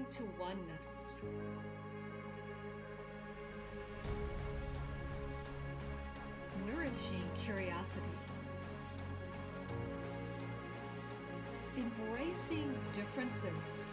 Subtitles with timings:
[0.00, 1.16] moving to oneness.
[6.66, 8.04] Nourishing curiosity.
[11.76, 13.88] Embracing differences.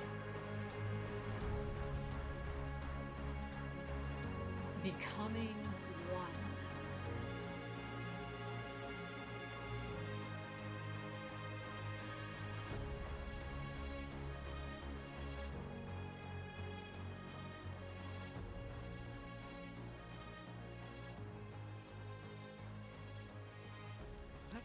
[4.83, 5.55] Becoming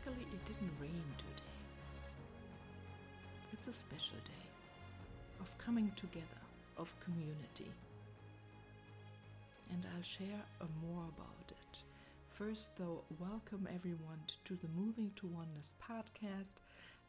[0.04, 1.52] Luckily, it didn't rain today.
[3.52, 4.48] It's a special day
[5.40, 6.26] of coming together,
[6.76, 7.70] of community.
[9.70, 10.42] And I'll share
[10.84, 11.78] more about it.
[12.30, 16.54] First, though, welcome everyone to the Moving to Oneness podcast.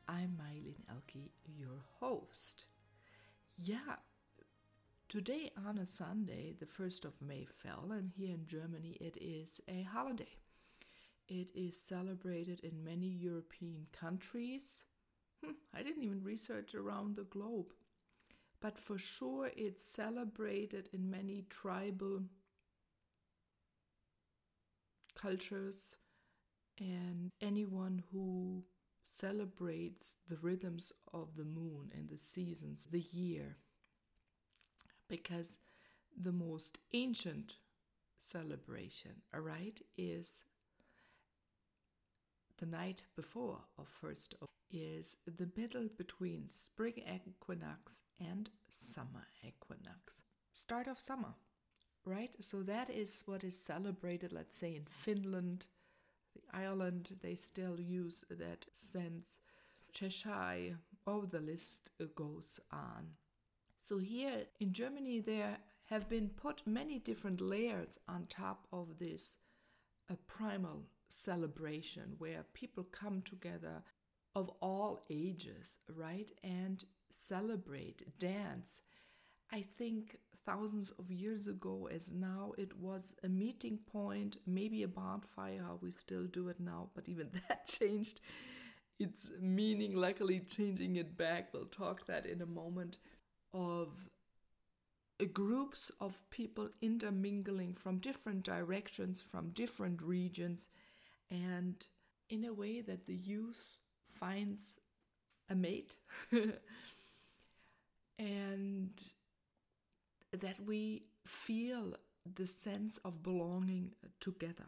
[0.07, 2.65] I'm Mylene Elke, your host.
[3.57, 3.95] Yeah,
[5.09, 9.61] today on a Sunday, the 1st of May fell, and here in Germany it is
[9.67, 10.37] a holiday.
[11.27, 14.85] It is celebrated in many European countries.
[15.43, 17.73] Hmm, I didn't even research around the globe.
[18.61, 22.23] But for sure, it's celebrated in many tribal
[25.15, 25.95] cultures,
[26.79, 28.63] and anyone who
[29.05, 33.57] celebrates the rhythms of the moon and the seasons, the year.
[35.07, 35.59] Because
[36.17, 37.57] the most ancient
[38.17, 40.43] celebration, all right, is
[42.63, 44.35] the night before of first
[44.71, 50.23] is the middle between spring equinox and summer equinox.
[50.53, 51.33] Start of summer,
[52.05, 52.33] right?
[52.39, 55.65] So that is what is celebrated, let's say in Finland,
[56.33, 59.39] the Ireland, they still use that sense.
[59.91, 63.09] Cheshire, oh, the list goes on.
[63.77, 65.57] So here in Germany, there
[65.89, 69.39] have been put many different layers on top of this
[70.09, 73.83] a primal celebration where people come together
[74.35, 76.31] of all ages, right?
[76.43, 78.81] And celebrate, dance.
[79.51, 84.87] I think thousands of years ago, as now, it was a meeting point, maybe a
[84.87, 85.75] bonfire.
[85.81, 88.19] We still do it now, but even that changed
[88.99, 91.53] its meaning, luckily, changing it back.
[91.53, 92.97] We'll talk that in a moment.
[93.53, 93.89] Of
[95.31, 100.69] groups of people intermingling from different directions, from different regions,
[101.33, 101.75] and
[102.29, 103.77] in a way that the youth
[104.11, 104.79] finds
[105.49, 105.97] a mate
[108.19, 108.91] and
[110.31, 111.95] that we feel
[112.35, 114.67] the sense of belonging together.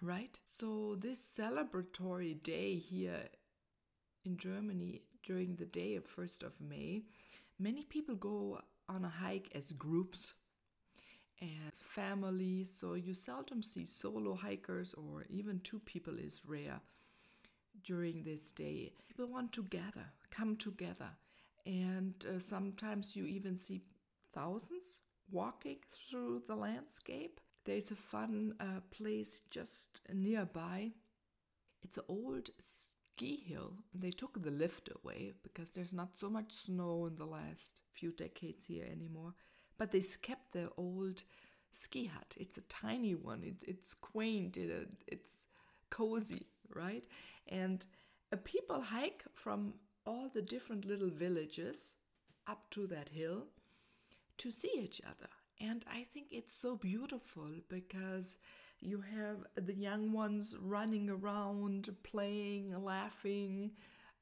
[0.00, 0.38] Right?
[0.50, 3.28] So, this celebratory day here
[4.24, 7.04] in Germany during the day of 1st of May,
[7.58, 10.34] many people go on a hike as groups
[11.42, 12.72] and families.
[12.72, 16.80] So you seldom see solo hikers or even two people is rare
[17.84, 18.92] during this day.
[19.08, 21.10] People want to gather, come together.
[21.66, 23.82] And uh, sometimes you even see
[24.32, 25.00] thousands
[25.30, 27.40] walking through the landscape.
[27.64, 30.92] There's a fun uh, place just nearby.
[31.82, 33.74] It's an old ski hill.
[33.94, 38.12] They took the lift away because there's not so much snow in the last few
[38.12, 39.34] decades here anymore
[39.78, 41.24] but they kept the old
[41.72, 42.34] ski hut.
[42.38, 43.42] It's a tiny one.
[43.44, 44.56] It's it's quaint.
[44.56, 45.46] It, it's
[45.90, 47.06] cozy, right?
[47.48, 47.84] And
[48.32, 49.74] uh, people hike from
[50.06, 51.96] all the different little villages
[52.46, 53.46] up to that hill
[54.38, 55.28] to see each other.
[55.60, 58.38] And I think it's so beautiful because
[58.80, 63.70] you have the young ones running around, playing, laughing,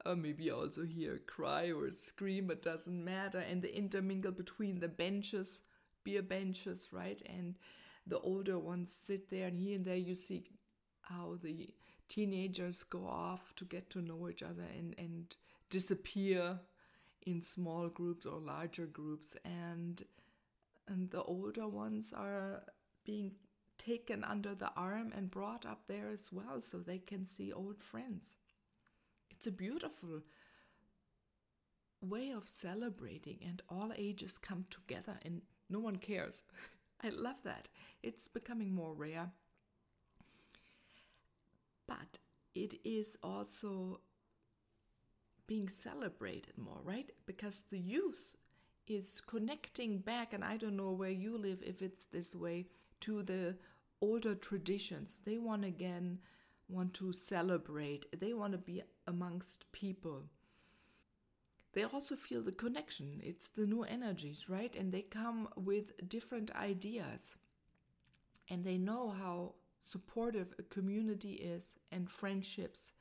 [0.05, 3.39] uh, maybe also hear a cry or a scream, it doesn't matter.
[3.39, 5.61] And they intermingle between the benches,
[6.03, 7.21] beer benches, right?
[7.25, 7.55] And
[8.07, 10.43] the older ones sit there, and here and there you see
[11.01, 11.73] how the
[12.07, 15.35] teenagers go off to get to know each other and, and
[15.69, 16.59] disappear
[17.23, 19.35] in small groups or larger groups.
[19.45, 20.03] And,
[20.87, 22.63] and the older ones are
[23.05, 23.31] being
[23.77, 27.81] taken under the arm and brought up there as well so they can see old
[27.81, 28.35] friends.
[29.31, 30.21] It's a beautiful
[32.01, 36.43] way of celebrating, and all ages come together, and no one cares.
[37.03, 37.67] I love that.
[38.03, 39.31] It's becoming more rare.
[41.87, 42.19] But
[42.53, 44.01] it is also
[45.47, 47.09] being celebrated more, right?
[47.25, 48.35] Because the youth
[48.87, 52.67] is connecting back, and I don't know where you live if it's this way,
[53.01, 53.57] to the
[54.01, 55.19] older traditions.
[55.25, 56.19] They want again
[56.71, 60.23] want to celebrate, they want to be amongst people.
[61.73, 63.21] they also feel the connection.
[63.23, 64.75] It's the new energies, right?
[64.75, 67.37] And they come with different ideas.
[68.49, 69.53] And they know how
[69.83, 72.91] supportive a community is and friendships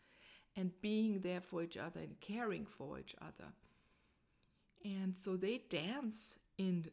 [0.56, 3.50] and being there for each other and caring for each other.
[4.84, 6.90] And so they dance into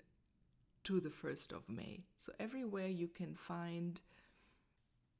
[0.87, 2.01] the 1st of May.
[2.17, 4.01] So everywhere you can find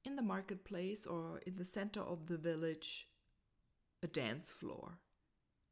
[0.07, 3.07] in the marketplace or in the center of the village
[4.01, 4.97] a dance floor.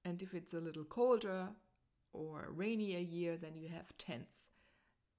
[0.03, 1.47] And if it's a little colder
[2.11, 4.49] or rainier year, then you have tents.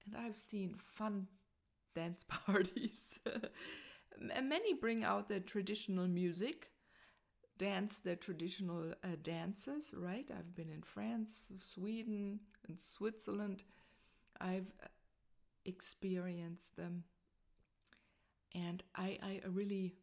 [0.05, 1.27] And I've seen fun
[1.95, 3.19] dance parties.
[4.19, 6.71] Many bring out their traditional music,
[7.57, 10.29] dance their traditional uh, dances, right?
[10.31, 13.63] I've been in France, Sweden, and Switzerland.
[14.39, 14.87] I've uh,
[15.65, 17.03] experienced them.
[18.65, 19.93] And I, I really,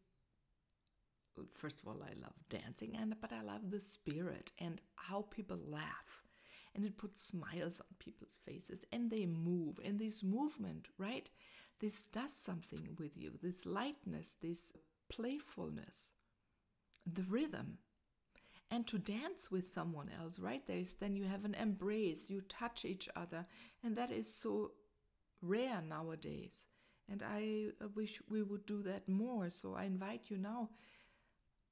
[1.51, 5.59] first of all, I love dancing, and but I love the spirit and how people
[5.67, 6.23] laugh.
[6.73, 9.79] And it puts smiles on people's faces and they move.
[9.83, 11.29] And this movement, right?
[11.79, 13.31] This does something with you.
[13.41, 14.73] This lightness, this
[15.09, 16.11] playfulness,
[17.05, 17.77] the rhythm.
[18.69, 20.65] And to dance with someone else, right?
[20.67, 23.45] There's then you have an embrace, you touch each other,
[23.83, 24.71] and that is so
[25.41, 26.65] rare nowadays.
[27.09, 29.49] And I uh, wish we would do that more.
[29.49, 30.69] So I invite you now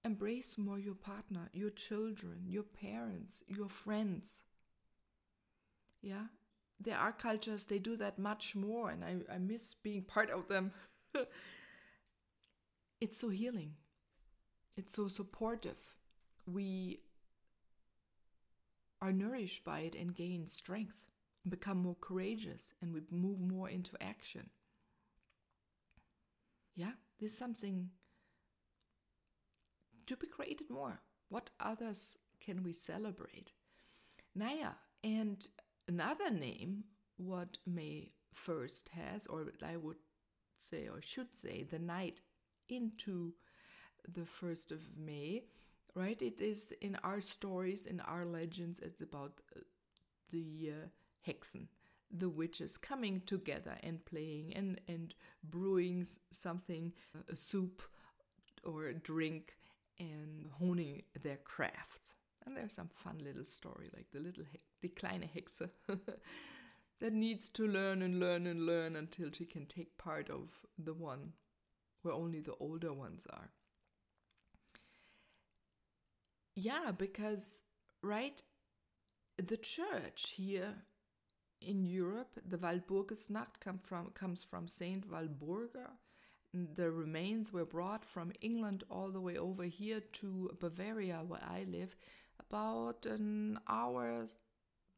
[0.05, 4.41] embrace more your partner, your children, your parents, your friends.
[6.01, 6.25] Yeah,
[6.79, 10.47] there are cultures they do that much more, and I, I miss being part of
[10.49, 10.71] them.
[13.01, 13.73] it's so healing,
[14.75, 15.77] it's so supportive.
[16.45, 16.99] We
[19.01, 21.09] are nourished by it and gain strength,
[21.47, 24.49] become more courageous, and we move more into action.
[26.75, 27.89] Yeah, there's something
[30.07, 30.99] to be created more.
[31.29, 33.51] What others can we celebrate?
[34.35, 34.71] Naya,
[35.03, 35.47] and
[35.87, 36.83] another name,
[37.17, 39.97] what May 1st has, or I would
[40.57, 42.21] say, or should say, the night
[42.69, 43.33] into
[44.07, 45.43] the 1st of May,
[45.95, 46.19] right?
[46.21, 49.59] It is in our stories, in our legends, it's about uh,
[50.31, 50.87] the uh,
[51.29, 51.67] Hexen,
[52.15, 56.93] the witches coming together and playing and, and brewing something,
[57.29, 57.81] a soup
[58.63, 59.55] or a drink,
[59.99, 62.15] and honing their craft.
[62.45, 65.69] And there's some fun little story, like the little he- the kleine Hexe
[66.99, 70.93] that needs to learn and learn and learn until she can take part of the
[70.93, 71.33] one
[72.01, 73.49] where only the older ones are.
[76.55, 77.61] Yeah, because
[78.01, 78.41] right,
[79.37, 80.75] the church here
[81.65, 85.89] in Europe, the Walpurgisnacht come from, comes from Saint Walburga.
[86.53, 91.65] The remains were brought from England all the way over here to Bavaria, where I
[91.67, 91.95] live.
[92.39, 94.27] About an hour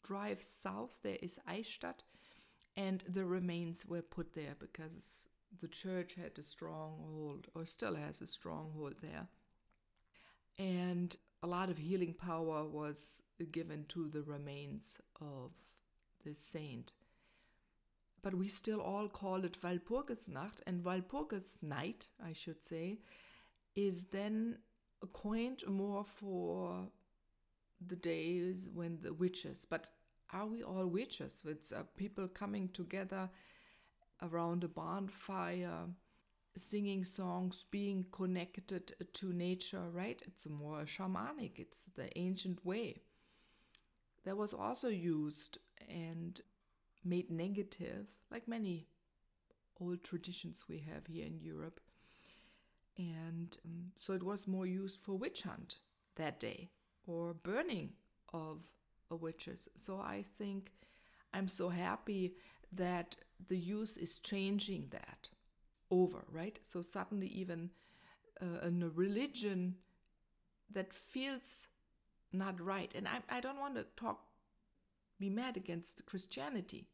[0.04, 2.04] drive south, there is Eichstätt,
[2.76, 5.30] and the remains were put there because
[5.62, 9.28] the church had a stronghold, or still has a stronghold there.
[10.60, 13.22] And a lot of healing power was
[13.52, 15.52] given to the remains of
[16.25, 16.94] the saint.
[18.22, 23.00] But we still all call it Walpurgisnacht, and Walpurgisnight, I should say,
[23.75, 24.58] is then
[25.13, 26.88] coined more for
[27.86, 29.65] the days when the witches.
[29.70, 29.91] But
[30.34, 31.44] are we all witches?
[31.46, 33.29] It's uh, people coming together
[34.22, 35.86] around a bonfire,
[36.55, 40.22] singing songs, being connected to nature, right?
[40.25, 43.01] It's more shamanic, it's the ancient way.
[44.24, 46.39] That was also used and
[47.04, 48.88] made negative, like many
[49.80, 51.80] old traditions we have here in Europe.
[52.98, 55.77] And um, so it was more used for witch hunt
[56.15, 56.70] that day
[57.06, 57.92] or burning
[58.34, 58.62] of
[59.10, 59.70] witches.
[59.75, 60.72] So I think
[61.34, 62.36] I'm so happy
[62.72, 63.15] that
[63.48, 65.30] the use is changing that
[65.92, 66.60] over, right?
[66.63, 67.70] So suddenly, even
[68.42, 69.75] uh, in a religion
[70.72, 71.68] that feels
[72.32, 74.25] not right, and I, I don't want to talk,
[75.25, 76.88] be mad against Christianity.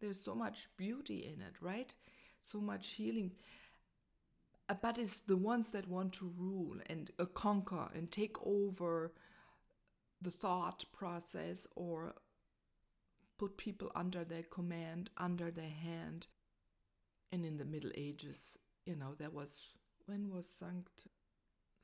[0.00, 1.94] There's so much beauty in it, right?
[2.42, 3.32] So much healing.
[4.68, 9.12] Uh, but it's the ones that want to rule and uh, conquer and take over
[10.20, 12.14] the thought process or
[13.38, 16.26] put people under their command, under their hand.
[17.30, 19.68] And in the Middle Ages, you know, there was,
[20.06, 21.06] when was Sankt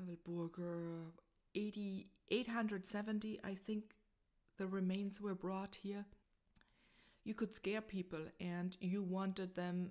[0.04, 1.12] Walburga?
[1.54, 3.94] 80, 870, I think
[4.62, 6.04] the remains were brought here.
[7.24, 9.90] You could scare people and you wanted them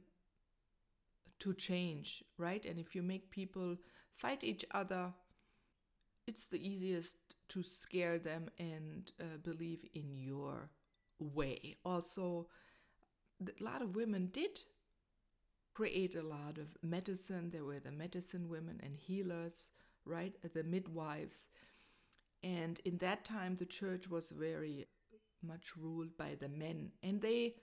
[1.39, 2.65] to change, right?
[2.65, 3.75] And if you make people
[4.13, 5.11] fight each other,
[6.25, 7.17] it's the easiest
[7.49, 10.69] to scare them and uh, believe in your
[11.19, 11.75] way.
[11.83, 12.47] Also,
[13.45, 14.57] a lot of women did
[15.73, 17.49] create a lot of medicine.
[17.49, 19.71] There were the medicine women and healers,
[20.05, 20.33] right?
[20.53, 21.49] The midwives.
[22.43, 24.87] And in that time, the church was very
[25.43, 27.55] much ruled by the men, and they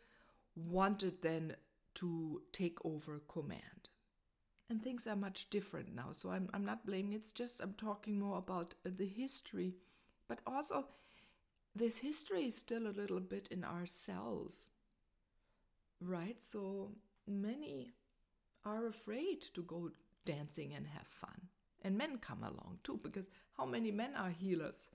[0.55, 1.57] wanted then
[1.95, 3.89] to take over command.
[4.71, 6.11] And things are much different now.
[6.13, 9.75] So I'm, I'm not blaming, it's just I'm talking more about uh, the history,
[10.29, 10.87] but also
[11.75, 14.71] this history is still a little bit in ourselves,
[16.01, 16.41] right?
[16.43, 16.91] So
[17.27, 17.93] many
[18.65, 19.91] are afraid to go
[20.25, 21.49] dancing and have fun.
[21.83, 24.89] And men come along too, because how many men are healers,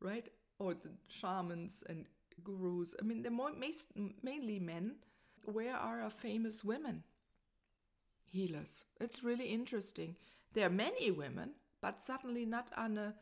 [0.00, 0.28] right?
[0.58, 2.06] Or the shamans and
[2.44, 2.94] gurus.
[3.00, 3.52] I mean, they're more,
[4.22, 4.96] mainly men.
[5.44, 7.02] Where are our famous women?
[8.24, 8.84] Healers.
[9.00, 10.16] It's really interesting.
[10.52, 13.14] There are many women, but suddenly not on a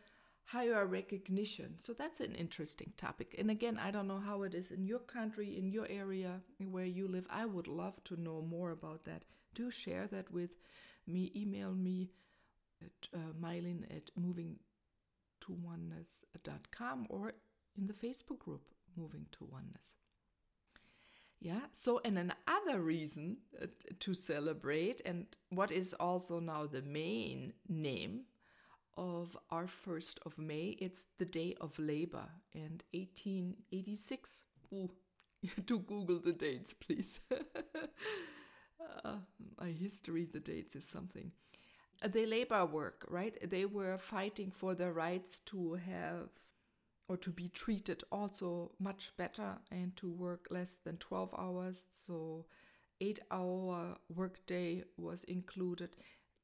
[0.44, 1.76] higher recognition.
[1.80, 3.34] So that's an interesting topic.
[3.38, 6.84] And again, I don't know how it is in your country, in your area where
[6.84, 7.26] you live.
[7.30, 9.24] I would love to know more about that.
[9.54, 10.50] Do share that with
[11.06, 11.32] me.
[11.34, 12.10] Email me
[12.82, 14.56] at uh, mylin at moving
[15.40, 17.32] to oneness.com or
[17.76, 19.96] in the Facebook group moving to oneness.
[21.40, 23.66] Yeah, so and another reason uh,
[24.00, 28.22] to celebrate, and what is also now the main name
[28.96, 34.44] of our 1st of May, it's the Day of Labor and 1886.
[34.72, 34.90] Ooh,
[35.66, 37.20] to Google the dates, please.
[39.04, 39.16] uh,
[39.60, 41.32] my history, the dates is something.
[42.02, 43.38] Uh, the labor work, right?
[43.48, 46.28] They were fighting for their rights to have
[47.08, 51.86] or to be treated also much better and to work less than 12 hours.
[51.92, 52.46] So
[53.00, 55.96] 8 hour workday was included.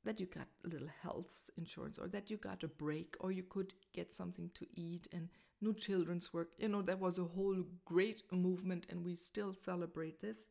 [0.05, 3.45] That you got a little health insurance or that you got a break or you
[3.45, 5.29] could get something to eat and
[5.61, 6.53] no children's work.
[6.59, 10.49] You know that was a whole great movement and we still celebrate this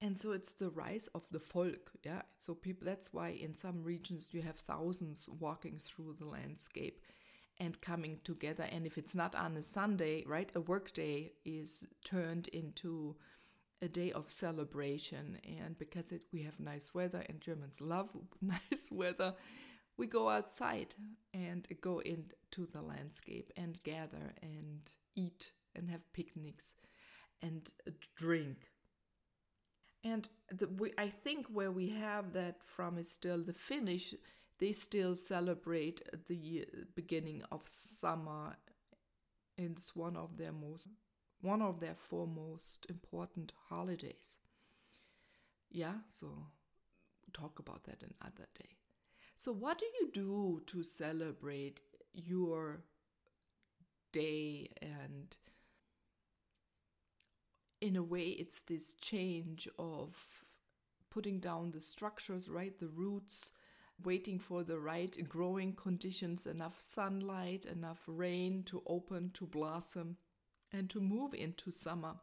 [0.00, 3.82] and so it's the rise of the folk yeah so people that's why in some
[3.82, 7.00] regions you have thousands walking through the landscape
[7.60, 8.64] and coming together.
[8.70, 13.16] And if it's not on a Sunday, right, a work day is turned into
[13.82, 15.38] a day of celebration.
[15.62, 19.34] And because it, we have nice weather and Germans love nice weather,
[19.96, 20.94] we go outside
[21.34, 24.80] and go into the landscape and gather and
[25.16, 26.74] eat and have picnics
[27.42, 27.70] and
[28.16, 28.70] drink.
[30.04, 34.14] And the, we, I think where we have that from is still the Finnish
[34.58, 38.56] they still celebrate the beginning of summer.
[39.56, 40.88] It's one of their most
[41.40, 44.40] one of their four most important holidays.
[45.70, 46.46] Yeah, so
[47.32, 48.70] talk about that another day.
[49.36, 51.80] So what do you do to celebrate
[52.12, 52.80] your
[54.12, 55.36] day and
[57.80, 60.44] in a way it's this change of
[61.10, 62.78] putting down the structures, right?
[62.78, 63.52] The roots
[64.04, 70.16] waiting for the right growing conditions, enough sunlight, enough rain to open, to blossom,
[70.72, 72.14] and to move into summer.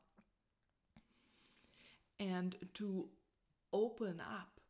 [2.19, 3.09] And to
[3.73, 4.61] open up.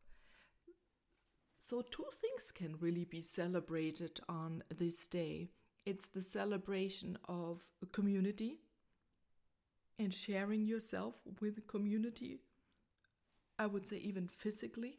[1.58, 5.50] So, two things can really be celebrated on this day
[5.86, 7.62] it's the celebration of
[7.92, 8.58] community
[9.98, 12.40] and sharing yourself with a community.
[13.58, 14.98] I would say, even physically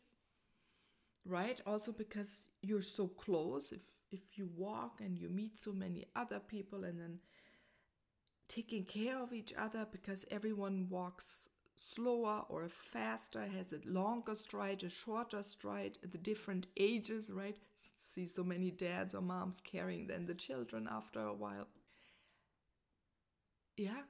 [1.25, 1.59] right?
[1.65, 6.39] Also because you're so close if if you walk and you meet so many other
[6.39, 7.19] people and then
[8.47, 14.81] taking care of each other because everyone walks slower or faster has a longer stride
[14.83, 17.57] a shorter stride the different ages right?
[17.95, 21.67] See so many dads or moms carrying then the children after a while.
[23.77, 24.01] Yeah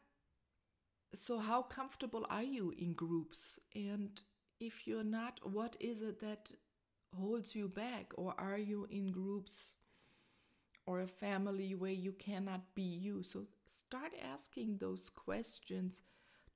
[1.13, 4.21] so how comfortable are you in groups and
[4.59, 6.51] if you're not what is it that
[7.15, 8.13] holds you back?
[8.15, 9.75] Or are you in groups
[10.85, 13.23] or a family where you cannot be you?
[13.23, 16.01] So start asking those questions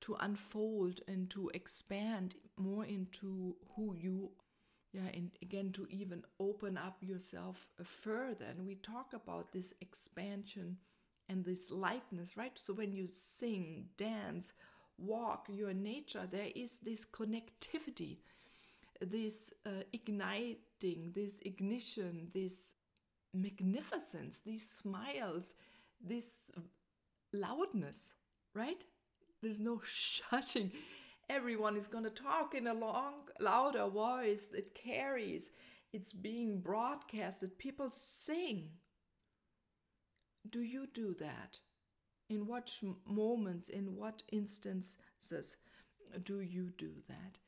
[0.02, 4.30] to unfold and to expand more into who you
[4.92, 10.76] yeah and again to even open up yourself further and we talk about this expansion
[11.32, 14.52] and this lightness right so when you sing dance
[14.98, 18.18] walk your nature there is this connectivity
[19.10, 22.74] this uh, igniting, this ignition, this
[23.34, 25.54] magnificence, these smiles,
[26.00, 26.52] this
[27.32, 28.14] loudness,
[28.54, 28.84] right?
[29.42, 30.72] There's no shutting.
[31.28, 35.50] Everyone is going to talk in a long, louder voice that carries.
[35.92, 38.70] it's being broadcasted, people sing.
[40.48, 41.58] Do you do that?
[42.28, 42.72] In what
[43.06, 45.56] moments, in what instances
[46.24, 47.38] do you do that?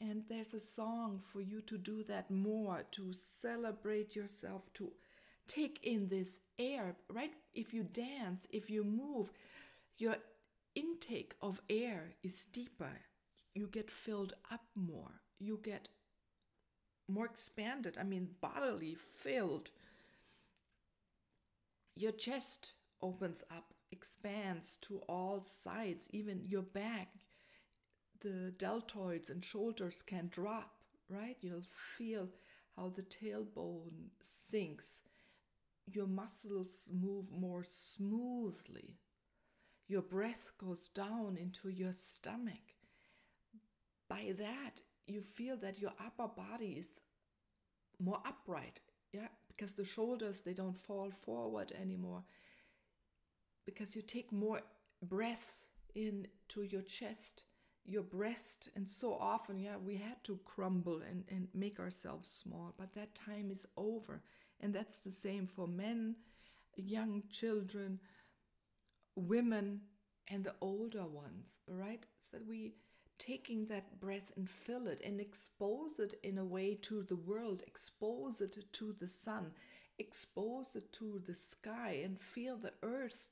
[0.00, 4.92] And there's a song for you to do that more, to celebrate yourself, to
[5.46, 7.32] take in this air, right?
[7.54, 9.32] If you dance, if you move,
[9.98, 10.16] your
[10.74, 13.00] intake of air is deeper.
[13.54, 15.20] You get filled up more.
[15.38, 15.88] You get
[17.08, 19.70] more expanded, I mean, bodily filled.
[21.94, 27.08] Your chest opens up, expands to all sides, even your back.
[28.20, 30.72] The deltoids and shoulders can drop,
[31.08, 31.36] right?
[31.40, 31.62] You'll
[31.96, 32.28] feel
[32.76, 35.02] how the tailbone sinks.
[35.86, 38.96] Your muscles move more smoothly.
[39.88, 42.76] Your breath goes down into your stomach.
[44.08, 47.00] By that, you feel that your upper body is
[47.98, 48.80] more upright
[49.12, 52.22] yeah because the shoulders they don't fall forward anymore.
[53.64, 54.60] Because you take more
[55.02, 57.44] breath into your chest
[57.84, 62.72] your breast and so often yeah we had to crumble and, and make ourselves small
[62.78, 64.22] but that time is over.
[64.60, 66.16] And that's the same for men
[66.76, 68.00] young children
[69.16, 69.80] women
[70.28, 72.06] and the older ones right?
[72.30, 72.74] So we
[73.18, 77.62] taking that breath and fill it and expose it in a way to the world,
[77.66, 79.52] expose it to the sun,
[79.98, 83.28] expose it to the sky, and feel the earth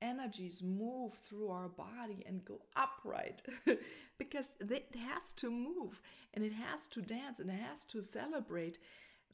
[0.00, 3.42] energies move through our body and go upright
[4.18, 6.00] because it has to move
[6.34, 8.78] and it has to dance and it has to celebrate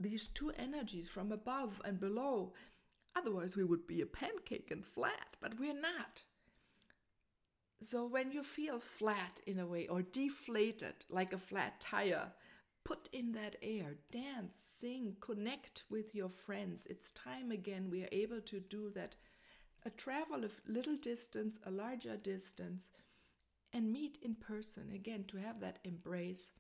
[0.01, 2.53] these two energies from above and below.
[3.17, 6.23] Otherwise, we would be a pancake and flat, but we're not.
[7.85, 12.33] So when you feel flat in a way or deflated like a flat tire,
[12.83, 16.87] put in that air, dance, sing, connect with your friends.
[16.88, 19.17] It's time again we are able to do that.
[19.85, 22.89] A travel a little distance, a larger distance,
[23.75, 26.52] and meet in person again to have that embrace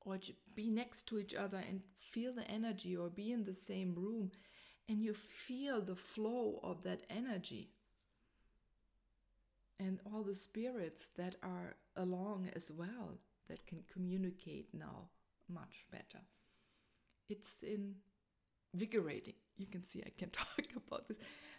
[0.00, 0.18] or
[0.54, 4.30] be next to each other and feel the energy or be in the same room
[4.88, 7.68] and you feel the flow of that energy
[9.80, 15.08] and all the spirits that are along as well that can communicate now
[15.48, 16.22] much better.
[17.30, 17.64] It's
[18.74, 19.34] invigorating.
[19.56, 21.16] You can see I can talk about this,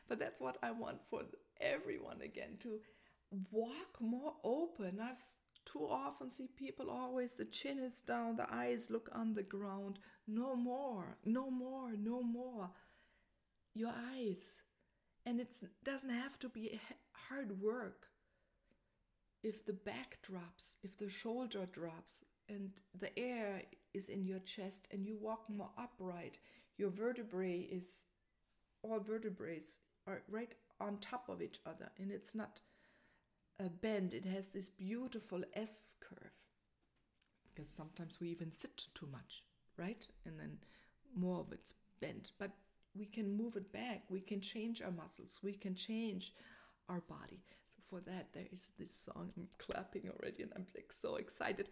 [0.08, 1.24] but that's what I want for
[1.60, 2.80] everyone again to
[3.52, 5.00] walk more open.
[5.02, 5.24] I've
[5.66, 9.98] too often see people always the chin is down, the eyes look on the ground.
[10.28, 12.70] No more, no more, no more.
[13.74, 14.62] Your eyes.
[15.26, 16.80] And it doesn't have to be
[17.14, 18.11] hard work
[19.44, 23.62] if the back drops, if the shoulder drops, and the air
[23.94, 26.38] is in your chest and you walk more upright,
[26.78, 28.04] your vertebrae is
[28.84, 29.62] all vertebrae
[30.08, 32.62] are right on top of each other and it's not
[33.60, 36.32] a bend, it has this beautiful S curve.
[37.54, 39.44] Because sometimes we even sit too much,
[39.78, 40.06] right?
[40.26, 40.58] And then
[41.16, 42.32] more of it's bent.
[42.40, 42.52] But
[42.96, 46.34] we can move it back, we can change our muscles, we can change
[46.90, 47.44] our body
[47.92, 49.32] for that, there is this song.
[49.38, 51.68] I'm clapping already, and I'm like so excited.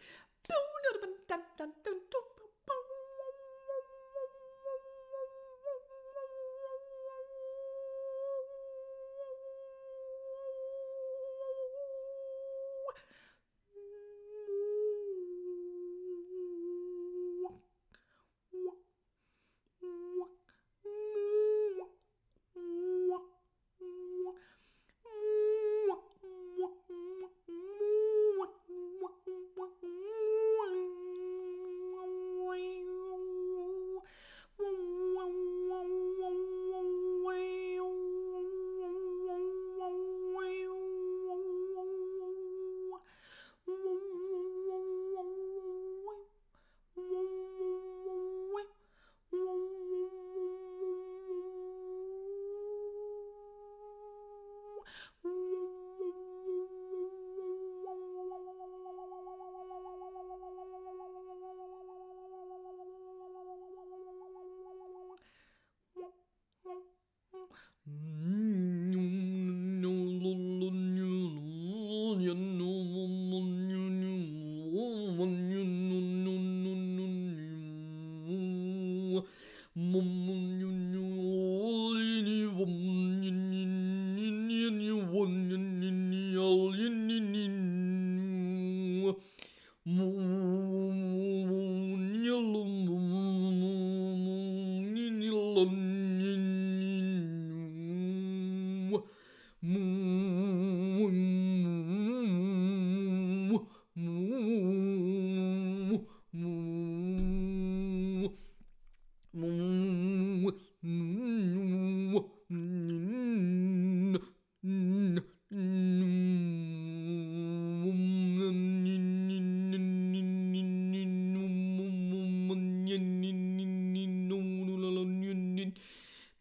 [79.75, 80.88] mum, mum, mum.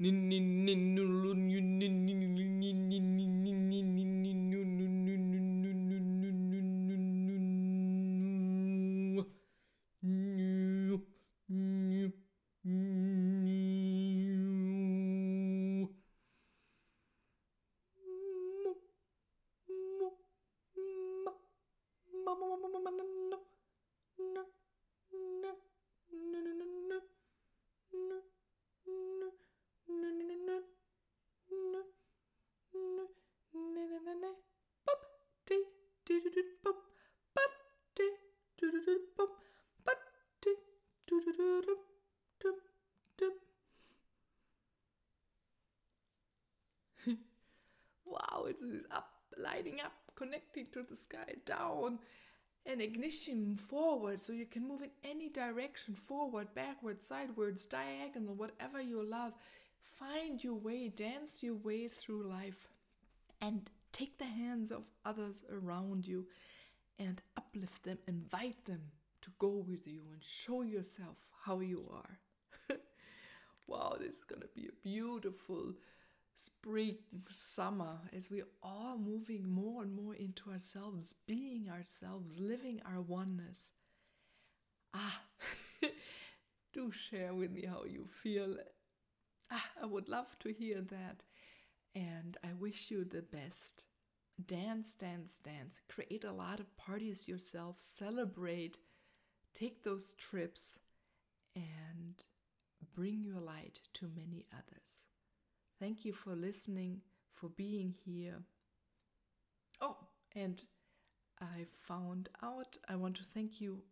[0.01, 0.13] Wow, it
[48.63, 51.99] is up, lighting up, connecting to the sky, down,
[52.67, 58.81] and ignition forward so you can move in any direction forward, backward, sideways, diagonal, whatever
[58.81, 59.33] you love.
[59.99, 62.69] Find your way, dance your way through life,
[63.41, 66.27] and take the hands of others around you
[66.99, 68.83] and uplift them, invite them
[69.23, 72.19] to go with you and show yourself how you are.
[73.67, 75.73] wow, this is gonna be a beautiful
[76.39, 76.97] spring,
[77.31, 83.73] summer, as we're all moving more and more into ourselves, being ourselves, living our oneness.
[84.95, 85.21] Ah,
[86.73, 88.57] do share with me how you feel.
[89.51, 91.25] Ah, I would love to hear that.
[91.97, 93.87] And I wish you the best.
[94.47, 95.81] Dance, dance, dance.
[95.89, 97.77] Create a lot of parties yourself.
[97.81, 98.79] Celebrate.
[99.55, 100.79] Take those trips
[101.57, 102.23] and
[102.95, 104.98] bring your light to many others.
[105.81, 107.01] Thank you for listening,
[107.33, 108.43] for being here.
[109.81, 109.97] Oh,
[110.35, 110.63] and
[111.41, 113.83] I found out I want to thank you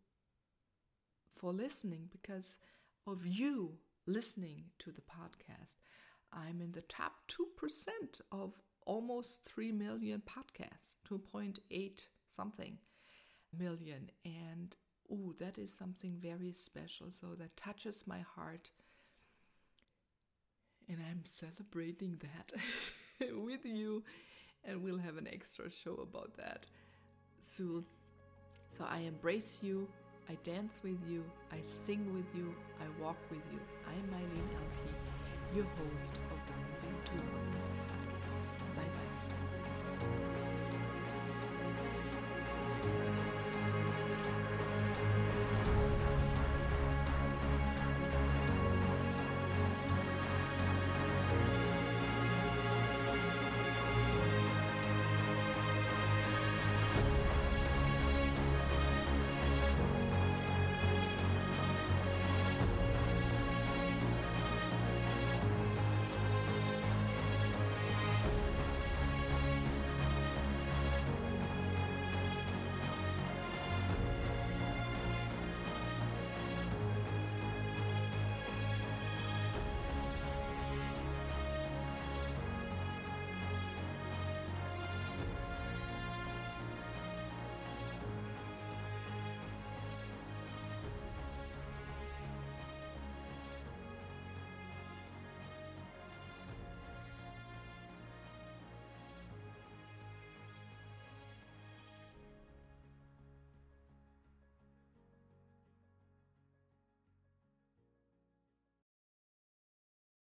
[1.37, 2.59] for listening because
[3.07, 3.75] of you
[4.07, 5.77] listening to the podcast.
[6.33, 12.79] I'm in the top 2% of almost 3 million podcasts, 2.8 something
[13.57, 14.11] million.
[14.25, 14.75] And
[15.11, 17.09] oh, that is something very special.
[17.13, 18.71] So that touches my heart
[20.89, 22.53] and I'm celebrating that
[23.35, 24.03] with you,
[24.65, 26.67] and we'll have an extra show about that
[27.41, 27.85] soon.
[28.69, 29.89] So I embrace you,
[30.29, 33.61] I dance with you, I sing with you, I walk with you.
[33.87, 37.96] I'm Mylene Elke, your host of the Moving to podcast.